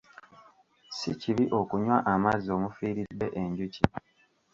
[0.97, 3.83] Si kibi okunywa amazzi omufiiridde enjuki.